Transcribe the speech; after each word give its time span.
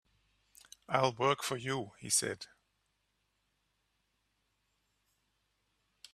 "I'll 0.89 1.13
work 1.13 1.43
for 1.43 1.57
you," 1.57 1.91
he 1.99 2.09
said. 2.09 2.47